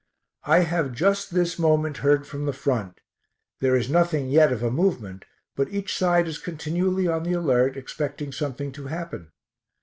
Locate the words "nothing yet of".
3.87-4.63